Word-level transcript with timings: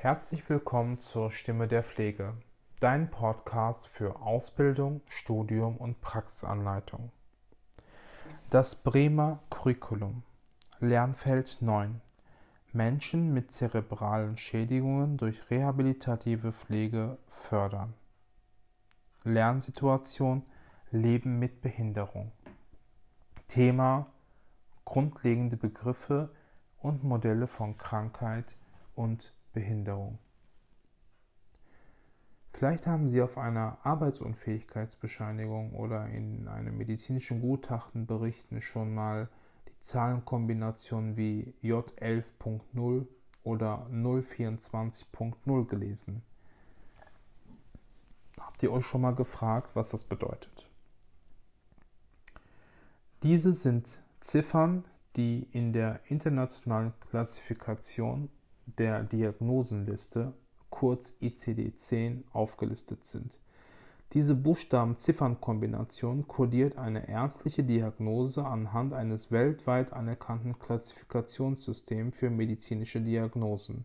Herzlich 0.00 0.48
willkommen 0.48 1.00
zur 1.00 1.32
Stimme 1.32 1.66
der 1.66 1.82
Pflege, 1.82 2.34
dein 2.78 3.10
Podcast 3.10 3.88
für 3.88 4.22
Ausbildung, 4.22 5.00
Studium 5.08 5.76
und 5.76 6.00
Praxisanleitung. 6.00 7.10
Das 8.48 8.76
Bremer 8.76 9.40
Curriculum 9.50 10.22
Lernfeld 10.78 11.56
9 11.60 12.00
Menschen 12.72 13.34
mit 13.34 13.50
zerebralen 13.50 14.38
Schädigungen 14.38 15.16
durch 15.16 15.50
rehabilitative 15.50 16.52
Pflege 16.52 17.18
fördern. 17.26 17.92
Lernsituation 19.24 20.44
Leben 20.92 21.40
mit 21.40 21.60
Behinderung. 21.60 22.30
Thema 23.48 24.06
Grundlegende 24.84 25.56
Begriffe 25.56 26.30
und 26.78 27.02
Modelle 27.02 27.48
von 27.48 27.76
Krankheit 27.78 28.54
und 28.94 29.32
Behinderung. 29.52 30.18
Vielleicht 32.52 32.86
haben 32.88 33.08
Sie 33.08 33.22
auf 33.22 33.38
einer 33.38 33.78
Arbeitsunfähigkeitsbescheinigung 33.84 35.74
oder 35.74 36.08
in 36.08 36.48
einem 36.48 36.76
medizinischen 36.76 37.40
Gutachten 37.40 38.06
berichten 38.06 38.60
schon 38.60 38.92
mal 38.92 39.28
die 39.68 39.80
Zahlenkombination 39.80 41.16
wie 41.16 41.54
J11.0 41.62 43.06
oder 43.44 43.86
024.0 43.92 45.66
gelesen. 45.66 46.22
Habt 48.40 48.62
ihr 48.64 48.72
euch 48.72 48.86
schon 48.86 49.02
mal 49.02 49.14
gefragt, 49.14 49.70
was 49.74 49.90
das 49.90 50.02
bedeutet? 50.02 50.68
Diese 53.22 53.52
sind 53.52 54.00
Ziffern, 54.18 54.84
die 55.14 55.46
in 55.52 55.72
der 55.72 56.00
internationalen 56.08 56.92
Klassifikation 57.08 58.30
der 58.76 59.02
Diagnosenliste, 59.04 60.34
kurz 60.70 61.16
ICD-10, 61.20 62.22
aufgelistet 62.32 63.04
sind. 63.04 63.38
Diese 64.14 64.34
Buchstaben-Ziffern-Kombination 64.34 66.26
kodiert 66.26 66.78
eine 66.78 67.08
ärztliche 67.08 67.62
Diagnose 67.62 68.44
anhand 68.44 68.94
eines 68.94 69.30
weltweit 69.30 69.92
anerkannten 69.92 70.58
Klassifikationssystems 70.58 72.16
für 72.16 72.30
medizinische 72.30 73.00
Diagnosen. 73.02 73.84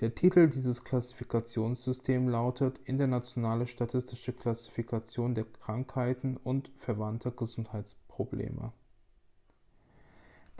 Der 0.00 0.14
Titel 0.14 0.48
dieses 0.48 0.84
Klassifikationssystems 0.84 2.30
lautet 2.30 2.78
Internationale 2.84 3.66
statistische 3.66 4.32
Klassifikation 4.32 5.34
der 5.34 5.44
Krankheiten 5.44 6.36
und 6.36 6.70
verwandter 6.78 7.30
Gesundheitsprobleme. 7.30 8.72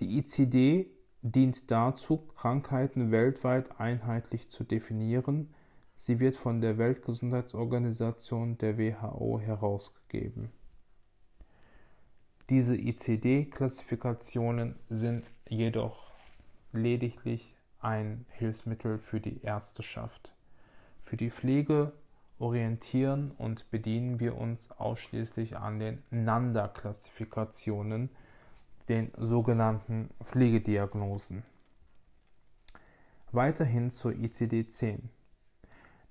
Die 0.00 0.18
ICD 0.18 0.90
dient 1.22 1.70
dazu, 1.70 2.18
Krankheiten 2.36 3.10
weltweit 3.10 3.80
einheitlich 3.80 4.50
zu 4.50 4.64
definieren. 4.64 5.54
Sie 5.94 6.20
wird 6.20 6.36
von 6.36 6.60
der 6.60 6.76
Weltgesundheitsorganisation 6.78 8.58
der 8.58 8.76
WHO 8.76 9.40
herausgegeben. 9.40 10.50
Diese 12.50 12.76
ICD-Klassifikationen 12.76 14.74
sind 14.90 15.24
jedoch 15.48 16.12
lediglich 16.72 17.54
ein 17.80 18.26
Hilfsmittel 18.30 18.98
für 18.98 19.20
die 19.20 19.42
Ärzteschaft. 19.42 20.32
Für 21.04 21.16
die 21.16 21.30
Pflege 21.30 21.92
orientieren 22.38 23.30
und 23.38 23.70
bedienen 23.70 24.18
wir 24.18 24.36
uns 24.36 24.72
ausschließlich 24.72 25.56
an 25.56 25.78
den 25.78 26.02
NANDA-Klassifikationen, 26.10 28.10
den 28.88 29.10
sogenannten 29.16 30.10
Pflegediagnosen. 30.22 31.42
Weiterhin 33.30 33.90
zur 33.90 34.12
ICD-10. 34.12 34.98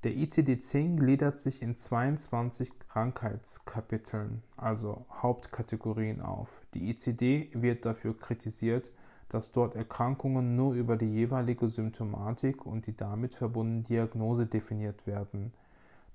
Der 0.03 0.13
ICD-10 0.13 0.95
gliedert 0.95 1.37
sich 1.37 1.61
in 1.61 1.77
22 1.77 2.71
Krankheitskapiteln, 2.79 4.41
also 4.57 5.05
Hauptkategorien 5.11 6.21
auf. 6.21 6.49
Die 6.73 6.89
ICD 6.89 7.51
wird 7.53 7.85
dafür 7.85 8.17
kritisiert, 8.17 8.91
dass 9.29 9.51
dort 9.51 9.75
Erkrankungen 9.75 10.55
nur 10.55 10.73
über 10.73 10.97
die 10.97 11.13
jeweilige 11.13 11.69
Symptomatik 11.69 12.65
und 12.65 12.87
die 12.87 12.97
damit 12.97 13.35
verbundene 13.35 13.83
Diagnose 13.83 14.47
definiert 14.47 15.05
werden. 15.05 15.53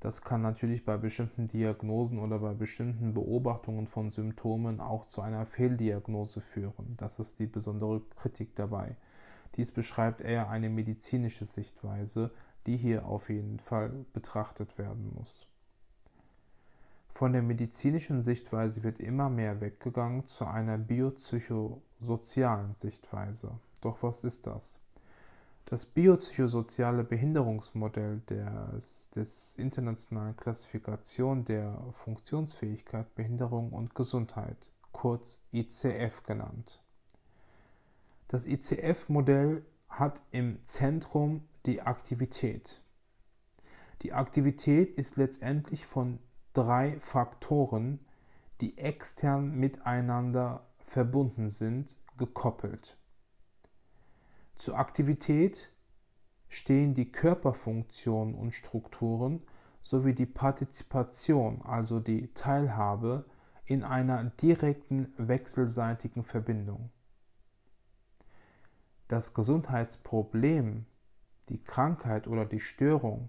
Das 0.01 0.23
kann 0.23 0.43
natürlich 0.43 0.85
bei 0.85 0.97
bestimmten 0.97 1.47
Diagnosen 1.47 2.19
oder 2.19 2.39
bei 2.39 2.53
bestimmten 2.53 3.15
Beobachtungen 3.15 3.87
von 3.87 4.11
Symptomen 4.11 4.81
auch 4.81 5.07
zu 5.09 5.23
einer 5.23 5.47
Fehldiagnose 5.47 6.41
führen. 6.41 6.97
Das 6.99 7.19
ist 7.19 7.39
die 7.39 7.47
besondere 7.47 8.03
Kritik 8.17 8.55
dabei. 8.55 8.97
Dies 9.57 9.73
beschreibt 9.73 10.21
eher 10.21 10.51
eine 10.51 10.69
medizinische 10.69 11.47
Sichtweise, 11.47 12.31
die 12.67 12.77
hier 12.77 13.07
auf 13.07 13.31
jeden 13.31 13.59
Fall 13.59 14.05
betrachtet 14.13 14.77
werden 14.77 15.13
muss. 15.15 15.47
Von 17.15 17.33
der 17.33 17.43
medizinischen 17.43 18.21
Sichtweise 18.21 18.83
wird 18.83 19.01
immer 19.01 19.31
mehr 19.31 19.63
weggegangen 19.63 20.27
zu 20.27 20.45
einer 20.45 20.77
biopsychosozialen 20.77 22.75
Sichtweise. 22.75 23.59
Doch 23.81 24.03
was 24.03 24.23
ist 24.23 24.47
das? 24.47 24.79
Das 25.69 25.85
biopsychosoziale 25.85 27.03
Behinderungsmodell 27.03 28.21
des, 28.31 29.11
des 29.11 29.57
internationalen 29.57 30.37
Klassifikation 30.37 31.45
der 31.45 31.77
Funktionsfähigkeit, 32.05 33.13
Behinderung 33.17 33.73
und 33.73 33.97
Gesundheit, 33.97 34.71
kurz 34.93 35.41
ICF 35.53 36.23
genannt. 36.23 36.81
Das 38.29 38.47
ICF-Modell 38.47 39.65
hat 39.89 40.23
im 40.31 40.65
Zentrum 40.67 41.43
die 41.67 41.83
Aktivität. 41.83 42.81
Die 44.03 44.13
Aktivität 44.13 44.97
ist 44.97 45.17
letztendlich 45.17 45.85
von 45.85 46.21
drei 46.53 47.01
Faktoren, 47.01 47.99
die 48.61 48.79
extern 48.79 49.51
miteinander 49.57 50.65
verbunden 50.79 51.51
sind, 51.51 51.97
gekoppelt. 52.19 52.97
Zur 54.59 54.79
Aktivität 54.79 55.71
stehen 56.49 56.95
die 56.95 57.13
Körperfunktionen 57.13 58.35
und 58.35 58.53
Strukturen 58.53 59.43
sowie 59.83 60.15
die 60.15 60.27
Partizipation, 60.27 61.63
also 61.63 62.01
die 62.01 62.33
Teilhabe, 62.35 63.25
in 63.65 63.85
einer 63.85 64.23
direkten 64.25 65.13
wechselseitigen 65.17 66.25
Verbindung. 66.25 66.91
Das 69.09 69.35
Gesundheitsproblem, 69.35 70.87
die 71.49 71.63
Krankheit 71.63 72.27
oder 72.27 72.45
die 72.45 72.61
Störung 72.61 73.29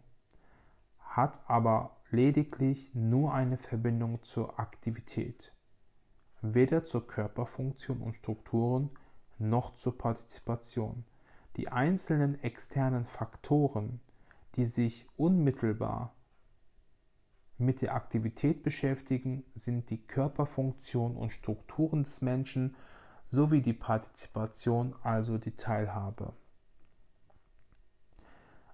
hat 0.99 1.39
aber 1.49 1.97
lediglich 2.09 2.93
nur 2.95 3.33
eine 3.33 3.57
Verbindung 3.57 4.23
zur 4.23 4.59
Aktivität, 4.59 5.53
weder 6.41 6.85
zur 6.85 7.05
Körperfunktion 7.05 8.01
und 8.01 8.15
Strukturen 8.15 8.89
noch 9.37 9.75
zur 9.75 9.97
Partizipation. 9.97 11.03
Die 11.57 11.69
einzelnen 11.69 12.41
externen 12.43 13.05
Faktoren, 13.05 13.99
die 14.55 14.65
sich 14.65 15.07
unmittelbar 15.17 16.15
mit 17.57 17.81
der 17.81 17.95
Aktivität 17.95 18.61
beschäftigen, 18.61 19.43
sind 19.55 19.89
die 19.89 20.05
Körperfunktion 20.05 21.17
und 21.17 21.31
Strukturen 21.31 22.03
des 22.03 22.21
Menschen 22.21 22.75
sowie 23.27 23.61
die 23.61 23.73
Partizipation, 23.73 24.95
also 25.01 25.39
die 25.39 25.55
Teilhabe. 25.55 26.33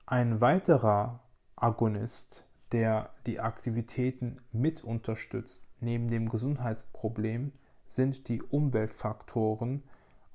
Ein 0.06 0.42
weiterer 0.42 1.22
Agonist, 1.56 2.46
der 2.74 3.14
die 3.26 3.40
Aktivitäten 3.40 4.42
mit 4.52 4.84
unterstützt, 4.84 5.66
neben 5.80 6.10
dem 6.10 6.28
Gesundheitsproblem, 6.28 7.54
sind 7.88 8.28
die 8.28 8.42
Umweltfaktoren, 8.42 9.84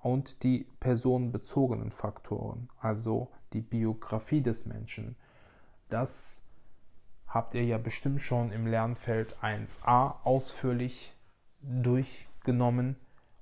und 0.01 0.43
die 0.43 0.67
personenbezogenen 0.81 1.91
Faktoren, 1.91 2.69
also 2.81 3.29
die 3.53 3.61
Biografie 3.61 4.43
des 4.43 4.67
Menschen. 4.67 5.17
Das 5.89 6.43
habt 7.27 7.55
ihr 7.55 7.65
ja 7.65 7.79
bestimmt 7.79 8.21
schon 8.21 8.53
im 8.53 8.67
Lernfeld 8.67 9.37
1a 9.43 10.23
ausführlich 10.25 11.15
durchgenommen 11.61 12.97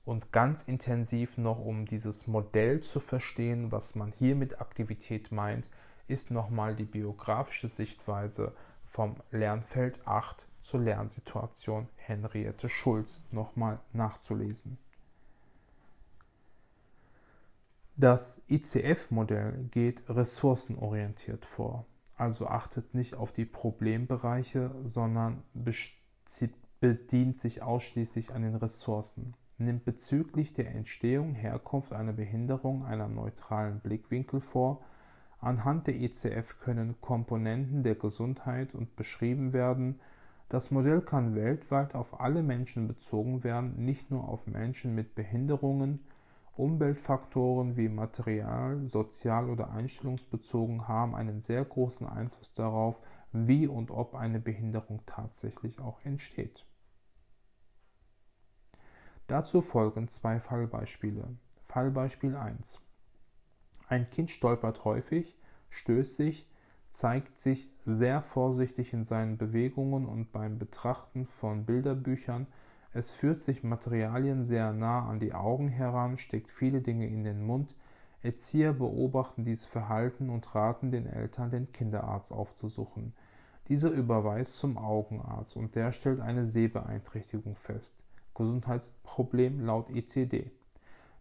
und 0.05 0.33
ganz 0.33 0.63
intensiv 0.63 1.37
noch, 1.37 1.59
um 1.59 1.85
dieses 1.85 2.27
Modell 2.27 2.81
zu 2.81 3.01
verstehen, 3.01 3.73
was 3.73 3.95
man 3.95 4.13
hier 4.13 4.37
mit 4.37 4.61
Aktivität 4.61 5.33
meint, 5.33 5.69
ist 6.07 6.31
nochmal 6.31 6.77
die 6.77 6.85
biografische 6.85 7.69
Sichtweise 7.69 8.55
vom 8.85 9.17
Lernfeld 9.31 10.07
8 10.07 10.47
zur 10.63 10.81
Lernsituation 10.81 11.89
Henriette 11.97 12.69
Schulz 12.69 13.21
nochmal 13.31 13.81
nachzulesen. 13.93 14.79
Das 17.97 18.43
ICF-Modell 18.49 19.69
geht 19.71 20.09
ressourcenorientiert 20.09 21.47
vor, 21.47 21.87
also 22.15 22.47
achtet 22.47 22.95
nicht 22.95 23.15
auf 23.15 23.33
die 23.33 23.47
Problembereiche, 23.47 24.71
sondern 24.85 25.43
bedient 26.81 27.41
sich 27.41 27.63
ausschließlich 27.63 28.35
an 28.35 28.43
den 28.43 28.57
Ressourcen, 28.57 29.35
nimmt 29.57 29.85
bezüglich 29.85 30.53
der 30.53 30.75
Entstehung, 30.75 31.35
Herkunft 31.35 31.95
einer 31.95 32.13
Behinderung 32.13 32.85
einen 32.85 33.15
neutralen 33.15 33.81
Blickwinkel 33.81 34.41
vor, 34.41 34.85
Anhand 35.41 35.87
der 35.87 35.95
ICF 35.95 36.59
können 36.61 37.01
Komponenten 37.01 37.83
der 37.83 37.95
Gesundheit 37.95 38.75
und 38.75 38.97
beschrieben 38.97 39.53
werden. 39.53 40.01
Das 40.49 40.71
Modell 40.71 41.01
kann 41.01 41.35
weltweit 41.35 41.95
auf 41.95 42.21
alle 42.21 42.43
Menschen 42.43 42.89
bezogen 42.89 43.45
werden, 43.45 43.85
nicht 43.85 44.11
nur 44.11 44.29
auf 44.29 44.47
Menschen 44.47 44.95
mit 44.95 45.15
Behinderungen. 45.15 46.01
Umweltfaktoren 46.57 47.77
wie 47.77 47.89
Material, 47.89 48.87
Sozial- 48.87 49.51
oder 49.51 49.71
Einstellungsbezogen 49.71 50.89
haben 50.89 51.15
einen 51.15 51.43
sehr 51.43 51.65
großen 51.65 52.09
Einfluss 52.09 52.55
darauf, 52.55 52.99
wie 53.33 53.67
und 53.67 53.91
ob 53.91 54.15
eine 54.15 54.41
Behinderung 54.41 55.03
tatsächlich 55.05 55.81
auch 55.81 56.03
entsteht. 56.05 56.65
Dazu 59.27 59.61
folgen 59.61 60.09
zwei 60.09 60.41
Fallbeispiele. 60.41 61.29
Fallbeispiel 61.67 62.37
1. 62.37 62.81
Ein 63.89 64.09
Kind 64.09 64.31
stolpert 64.31 64.85
häufig, 64.85 65.37
stößt 65.69 66.17
sich, 66.17 66.49
zeigt 66.91 67.39
sich 67.39 67.69
sehr 67.85 68.23
vorsichtig 68.23 68.93
in 68.95 69.05
seinen 69.05 69.37
Bewegungen 69.37 70.07
und 70.07 70.33
beim 70.33 70.59
Betrachten 70.59 71.27
von 71.27 71.67
Bilderbüchern. 71.67 72.47
Es 72.97 73.13
führt 73.13 73.41
sich 73.41 73.63
Materialien 73.63 74.43
sehr 74.43 74.73
nah 74.73 75.07
an 75.07 75.21
die 75.21 75.35
Augen 75.35 75.69
heran, 75.69 76.17
steckt 76.17 76.51
viele 76.51 76.81
Dinge 76.81 77.07
in 77.07 77.25
den 77.25 77.45
Mund. 77.45 77.77
Erzieher 78.23 78.73
beobachten 78.73 79.45
dieses 79.45 79.67
Verhalten 79.67 80.31
und 80.31 80.55
raten 80.55 80.91
den 80.91 81.05
Eltern, 81.05 81.51
den 81.51 81.71
Kinderarzt 81.73 82.33
aufzusuchen. 82.33 83.13
Dieser 83.69 83.91
überweist 83.91 84.57
zum 84.57 84.79
Augenarzt 84.79 85.59
und 85.59 85.75
der 85.75 85.93
stellt 85.93 86.21
eine 86.21 86.47
Sehbeeinträchtigung 86.47 87.55
fest. 87.57 88.03
Gesundheitsproblem 88.35 89.61
laut 89.61 89.91
ECD. 89.91 90.51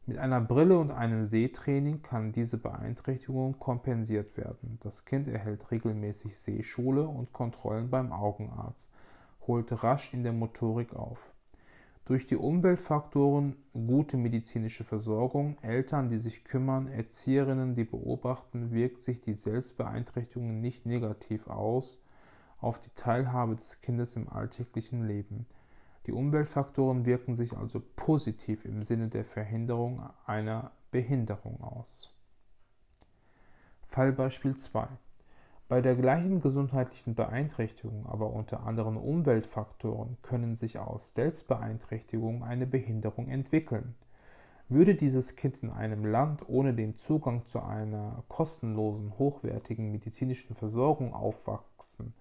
Mit 0.06 0.18
einer 0.18 0.40
Brille 0.40 0.80
und 0.80 0.92
einem 0.92 1.26
Sehtraining 1.26 2.02
kann 2.02 2.32
diese 2.32 2.58
Beeinträchtigung 2.58 3.60
kompensiert 3.60 4.38
werden. 4.38 4.80
Das 4.82 5.04
Kind 5.04 5.28
erhält 5.28 5.72
regelmäßig 5.72 6.40
Sehschule 6.40 7.06
und 7.06 7.34
Kontrollen 7.34 7.90
beim 7.90 8.14
Augenarzt, 8.14 8.90
holt 9.46 9.84
rasch 9.84 10.14
in 10.14 10.24
der 10.24 10.32
Motorik 10.32 10.96
auf. 10.96 11.35
Durch 12.06 12.28
die 12.28 12.36
Umweltfaktoren, 12.36 13.56
gute 13.74 14.18
medizinische 14.18 14.84
Versorgung, 14.84 15.58
Eltern, 15.64 16.10
die 16.10 16.20
sich 16.20 16.44
kümmern, 16.44 16.88
Erzieherinnen, 16.88 17.74
die 17.74 17.84
beobachten, 17.84 18.72
wirkt 18.72 19.02
sich 19.02 19.22
die 19.22 19.34
Selbstbeeinträchtigung 19.34 20.62
nicht 20.62 20.86
negativ 20.86 21.48
aus 21.48 22.06
auf 22.60 22.80
die 22.80 22.92
Teilhabe 22.94 23.56
des 23.56 23.82
Kindes 23.82 24.16
im 24.16 24.30
alltäglichen 24.30 25.08
Leben. 25.08 25.48
Die 26.06 26.12
Umweltfaktoren 26.12 27.06
wirken 27.06 27.36
sich 27.36 27.58
also 27.58 27.82
positiv 27.96 28.66
im 28.66 28.84
Sinne 28.84 29.08
der 29.08 29.26
Verhinderung 29.26 30.08
einer 30.28 30.72
Behinderung 30.92 31.60
aus. 31.62 32.14
Fallbeispiel 33.88 34.56
2. 34.56 34.88
Bei 35.68 35.82
der 35.82 35.96
gleichen 35.96 36.42
gesundheitlichen 36.42 37.16
Beeinträchtigung, 37.16 38.06
aber 38.06 38.30
unter 38.30 38.68
anderen 38.68 38.98
Umweltfaktoren, 38.98 40.16
können 40.22 40.56
sich 40.56 40.78
aus 40.78 41.16
Selbstbeeinträchtigung 41.16 42.44
eine 42.44 42.68
Behinderung 42.68 43.30
entwickeln. 43.30 43.96
Würde 44.70 44.94
dieses 44.94 45.36
Kind 45.36 45.64
in 45.64 45.72
einem 45.72 46.06
Land 46.06 46.48
ohne 46.48 46.76
den 46.76 46.98
Zugang 46.98 47.48
zu 47.48 47.64
einer 47.64 48.24
kostenlosen, 48.28 49.18
hochwertigen 49.18 49.92
medizinischen 49.92 50.56
Versorgung 50.56 51.16
aufwachsen, 51.16 52.14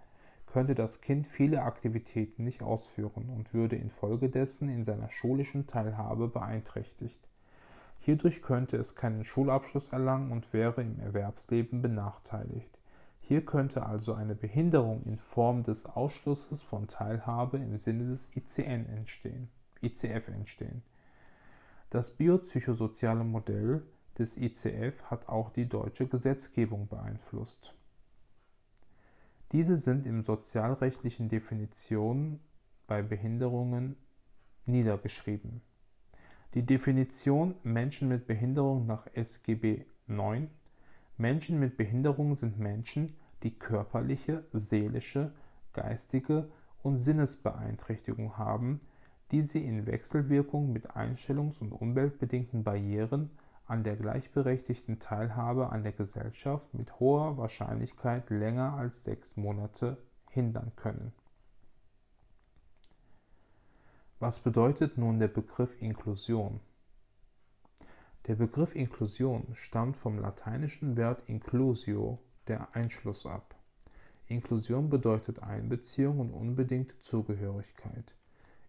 könnte 0.47 0.75
das 0.75 1.03
Kind 1.03 1.27
viele 1.27 1.65
Aktivitäten 1.65 2.45
nicht 2.45 2.63
ausführen 2.63 3.29
und 3.29 3.53
würde 3.53 3.77
infolgedessen 3.77 4.71
in 4.71 4.85
seiner 4.85 5.11
schulischen 5.11 5.67
Teilhabe 5.67 6.29
beeinträchtigt. 6.29 7.29
Hierdurch 7.99 8.41
könnte 8.41 8.79
es 8.79 8.95
keinen 8.95 9.25
Schulabschluss 9.25 9.89
erlangen 9.89 10.33
und 10.33 10.55
wäre 10.55 10.81
im 10.81 10.99
Erwerbsleben 10.99 11.83
benachteiligt. 11.83 12.79
Hier 13.27 13.43
könnte 13.43 13.87
also 13.87 14.13
eine 14.13 14.35
Behinderung 14.35 15.03
in 15.05 15.17
Form 15.17 15.63
des 15.63 15.87
Ausschlusses 15.87 16.61
von 16.61 16.89
Teilhabe 16.89 17.57
im 17.57 17.79
Sinne 17.79 18.05
des 18.05 18.29
ICN 18.37 18.85
entstehen, 18.85 19.49
ICF 19.81 20.29
entstehen. 20.29 20.83
Das 21.89 22.11
biopsychosoziale 22.11 23.25
Modell 23.25 23.83
des 24.19 24.37
ICF 24.37 25.05
hat 25.05 25.31
auch 25.31 25.49
die 25.49 25.67
deutsche 25.67 26.07
Gesetzgebung 26.07 26.87
beeinflusst. 26.87 27.75
Diese 29.53 29.79
sind 29.79 30.05
in 30.05 30.23
sozialrechtlichen 30.23 31.31
Definitionen 31.31 32.41
bei 32.87 33.01
Behinderungen 33.01 33.97
niedergeschrieben. 34.67 35.63
Die 36.53 36.67
Definition 36.67 37.55
Menschen 37.63 38.09
mit 38.09 38.27
Behinderung 38.27 38.85
nach 38.85 39.07
SGB 39.15 39.87
IX 40.09 40.49
Menschen 41.17 41.61
mit 41.61 41.77
Behinderung 41.77 42.35
sind 42.35 42.59
Menschen, 42.59 43.17
die 43.43 43.57
körperliche, 43.57 44.45
seelische, 44.53 45.33
geistige 45.73 46.51
und 46.83 46.97
Sinnesbeeinträchtigung 46.97 48.37
haben, 48.37 48.81
die 49.31 49.43
sie 49.43 49.65
in 49.65 49.87
Wechselwirkung 49.87 50.73
mit 50.73 50.91
einstellungs- 50.91 51.61
und 51.61 51.73
umweltbedingten 51.73 52.65
Barrieren 52.65 53.31
an 53.67 53.85
der 53.85 53.97
gleichberechtigten 53.97 54.99
Teilhabe 54.99 55.71
an 55.71 55.83
der 55.83 55.93
Gesellschaft 55.93 56.75
mit 56.75 57.01
hoher 57.01 57.39
Wahrscheinlichkeit 57.39 58.29
länger 58.31 58.75
als 58.75 59.05
sechs 59.05 59.37
Monate 59.37 59.97
hindern 60.31 60.73
können. 60.77 61.13
Was 64.19 64.39
bedeutet 64.39 64.99
nun 64.99 65.19
der 65.19 65.29
Begriff 65.29 65.81
Inklusion? 65.81 66.61
Der 68.27 68.37
Begriff 68.37 68.75
Inklusion 68.75 69.49
stammt 69.53 69.99
vom 69.99 70.19
lateinischen 70.19 70.97
Wort 70.97 71.23
inclusio, 71.29 72.19
der 72.49 72.75
Einschluss 72.75 73.27
ab. 73.27 73.55
Inklusion 74.29 74.89
bedeutet 74.89 75.43
Einbeziehung 75.43 76.21
und 76.21 76.31
unbedingte 76.33 76.99
Zugehörigkeit. 77.01 78.15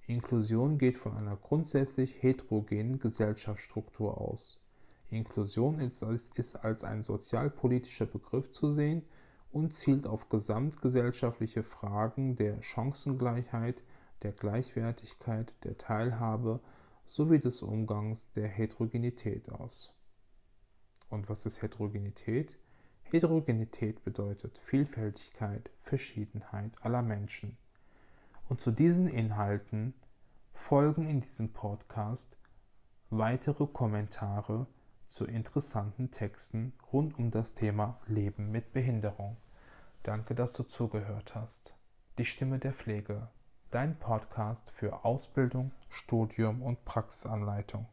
Inklusion 0.07 0.77
geht 0.77 0.97
von 0.97 1.15
einer 1.15 1.37
grundsätzlich 1.37 2.21
heterogenen 2.21 2.99
Gesellschaftsstruktur 2.99 4.19
aus. 4.19 4.59
Inklusion 5.09 5.79
ist 5.79 6.03
als 6.55 6.83
ein 6.83 7.01
sozialpolitischer 7.01 8.07
Begriff 8.07 8.51
zu 8.51 8.73
sehen 8.73 9.03
und 9.53 9.73
zielt 9.73 10.05
auf 10.05 10.27
gesamtgesellschaftliche 10.27 11.63
Fragen 11.63 12.35
der 12.35 12.61
Chancengleichheit, 12.61 13.83
der 14.21 14.33
Gleichwertigkeit, 14.33 15.53
der 15.63 15.77
Teilhabe 15.77 16.59
sowie 17.05 17.39
des 17.39 17.61
Umgangs 17.61 18.31
der 18.31 18.47
Heterogenität 18.47 19.49
aus. 19.51 19.93
Und 21.09 21.29
was 21.29 21.45
ist 21.45 21.61
Heterogenität? 21.61 22.57
Heterogenität 23.03 24.03
bedeutet 24.03 24.57
Vielfältigkeit, 24.65 25.69
Verschiedenheit 25.83 26.73
aller 26.81 27.01
Menschen. 27.01 27.57
Und 28.49 28.61
zu 28.61 28.71
diesen 28.71 29.07
Inhalten 29.07 29.93
folgen 30.53 31.07
in 31.07 31.21
diesem 31.21 31.53
Podcast 31.53 32.37
weitere 33.09 33.67
Kommentare 33.67 34.67
zu 35.07 35.25
interessanten 35.25 36.11
Texten 36.11 36.73
rund 36.91 37.17
um 37.17 37.31
das 37.31 37.53
Thema 37.53 37.99
Leben 38.07 38.51
mit 38.51 38.73
Behinderung. 38.73 39.37
Danke, 40.03 40.35
dass 40.35 40.53
du 40.53 40.63
zugehört 40.63 41.35
hast. 41.35 41.75
Die 42.17 42.25
Stimme 42.25 42.59
der 42.59 42.73
Pflege, 42.73 43.29
dein 43.75 43.97
Podcast 43.97 44.71
für 44.71 45.03
Ausbildung, 45.03 45.73
Studium 45.89 46.61
und 46.61 46.85
Praxisanleitung. 46.85 47.85